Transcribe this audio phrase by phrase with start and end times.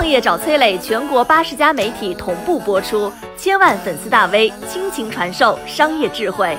[0.00, 6.56] 创业找崔磊，全国八十家媒体同步播出，千万粉丝大 V 倾情传授商业智慧。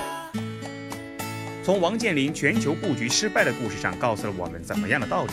[1.63, 5.31] 从王健林全球布局失败的故事上，告诉了我们怎么样的道理？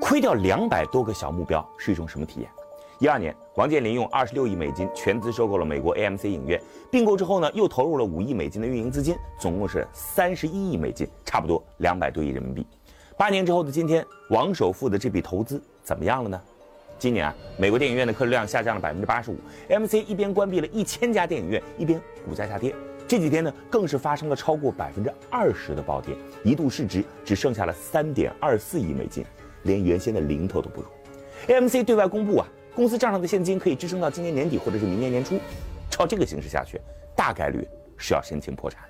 [0.00, 2.48] 亏掉两百多个小目标是一种什么体验？
[3.00, 6.60] 一二年，王健林用二十六亿美金全资收购了美国 AMC 影院，
[6.90, 12.66] 并购之后呢，又投入了五亿美金的运营资金，总共是三十一亿美金，差不多两百多亿人民币。
[13.16, 16.38] 八年之后的今天，王首富的这笔投资怎么样了呢？
[16.98, 19.36] 今年啊，美国电影院的客流量下降了百分之八十五
[19.70, 21.98] ，AMC 一边关闭了一千家电影院，一边
[22.28, 22.74] 股价下跌。
[23.08, 26.14] 这几天呢，更是发生了超过百分之二十的暴跌，
[26.44, 29.24] 一度市值只剩下了三点二四亿美金，
[29.62, 30.86] 连原先的零头都不如。
[31.46, 32.46] AMC 对外公布啊。
[32.80, 35.38] 公司账上的现金可以支撑到今年年底或者是明年年初，
[35.90, 36.80] 照这个形势下去，
[37.14, 38.88] 大概率是要申请破产了。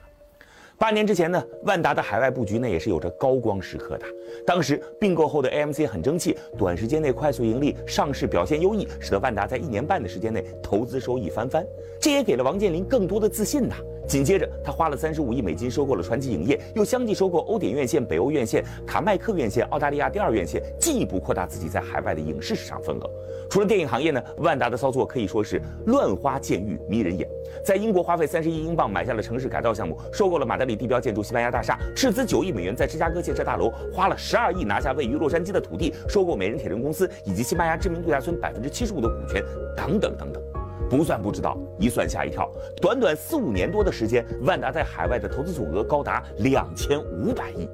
[0.79, 4.07] 八年之前呢，万达的海外布局呢也是有着高光时刻的。
[4.47, 11.67] 当时并购后的 AMC 很争气，短时间内快速盈利，上市表现优异，使得万达在一年半的时间内投资收益翻番，
[12.01, 13.75] 这也给了王健林更多的自信呐。
[14.07, 23.11] 紧接着，他花了三十五亿美金收购了传奇影业，又相继收购欧典院线、北欧院线、卡麦克院线、澳大利亚第二院线，进一步扩大自己在海外的影视市场份额。
[23.49, 27.29] 除了电影行业呢，万达的操作可以说是乱花渐欲迷人眼。
[27.65, 39.43] 在英国花费三十亿英镑买下了城市改造项目，收购了马德里地标建筑西班牙大厦，斥资九亿美元在芝加哥建设大楼，花了十二亿拿下位于洛杉矶的土地，收购美人铁人公司以及西班牙知名度假村百分之七十五的股权，
[39.77, 40.60] 等等等等。
[40.89, 42.51] 不算不知道，一算吓一跳。
[42.81, 47.69] 短短四五年多的时间，万达在海外的投资总额高达两千五百亿。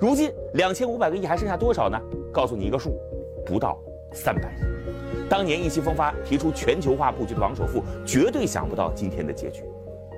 [0.00, 1.98] 如今两千五百个亿还剩下多少呢？
[2.32, 2.98] 告诉你一个数，
[3.44, 3.78] 不到
[4.12, 5.28] 三百亿。
[5.28, 9.62] 当年意气风发提出全球化布局的王首富，绝对想不到今天的结局。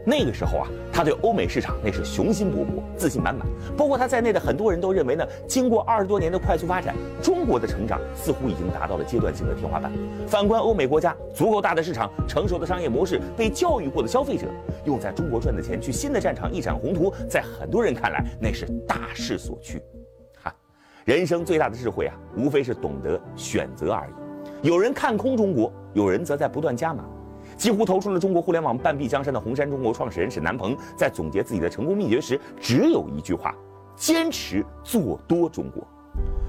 [0.07, 3.47] 那个时候啊，他对欧美市场那是雄心勃勃、自信满满。
[3.77, 9.91] 包括他在内的很多人都认为呢，经过二十多年的快速发展，中国的成长似乎已经达到了阶段性的天花板。
[10.29, 14.47] 反观欧美国家，足够大的市场、成熟的商业模式、被教育过的消费者，
[14.85, 19.83] 用在中国赚的钱去新的战场一展宏图，在很多人看来那是大势所趋。
[20.43, 20.55] 哈，
[21.07, 24.69] 人生最大的智慧啊，无非是懂得选择而已。
[24.69, 27.05] 有人看空中国，有人则在不断加码。
[27.57, 33.55] 几乎投出了中国互联网半壁江山的红杉中国创始人沈南鹏，在总结自己的成功秘诀时，只有一句话：
[33.97, 35.87] 坚持做多中国。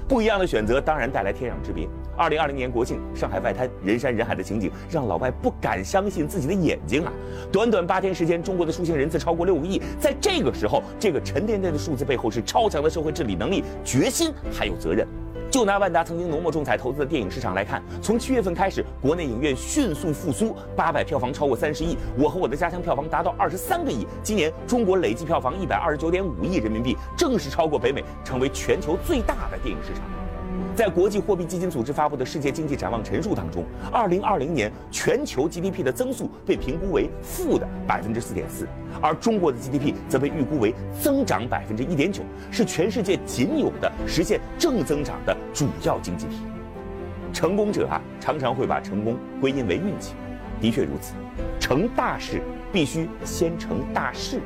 [0.07, 1.89] 不一样的选择当然带来天壤之别。
[2.15, 7.11] 二零二零年国庆，上海外滩人山人海的情景让老外不敢相信自己的眼睛啊！
[7.51, 9.81] 短短八天时间，中国的出行人次超过六个亿。
[9.99, 15.07] 在这个时候，这个沉甸甸的数字背后是超强的社会治理能力、决心还有责任。
[15.55, 24.05] 就拿万达曾经浓墨重彩投资的电影市场来看，从七月份开始，国内影院迅速复苏，八百票房超过三十亿，我和我的家乡票房达到二十三个亿。
[24.21, 30.14] 今年中国累计票房一百二十九点五亿人民币，正式超过北美，成为全球最大的电影市场。
[30.75, 33.63] 在国际货币基金组织发布的世界经济展望陈述当中，
[33.93, 38.67] 二零二零年全球 GDP 的增速被评估为负的百分之四点四，
[39.01, 46.39] 而中国的 GDP 则被预估为增长百分之一点九，是全世界仅有的实现正增长的主要经济体。
[47.31, 50.13] 成功者啊，常常会把成功归因为运气，
[50.59, 51.13] 的确如此，
[51.57, 52.41] 成大事
[52.73, 54.41] 必须先成大事，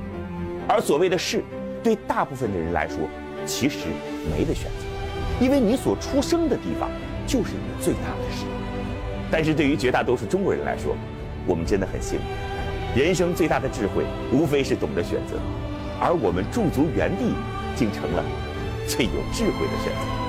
[0.68, 1.44] 而所谓的事，
[1.82, 3.00] 对大部分的人来说，
[3.48, 3.88] 其实
[4.32, 4.99] 没得选择。
[5.40, 6.90] 因为你所出生的地方
[7.26, 8.46] 就是你最大的事，
[9.32, 10.96] 但是对于绝大多数中国人来说，
[11.46, 12.20] 我们真的很幸
[12.96, 15.38] 运，人生最大的智慧无非是懂得选择，
[16.00, 17.34] 而我们驻足原地，
[17.76, 18.24] 竟成了
[18.88, 20.29] 最有智慧的选择。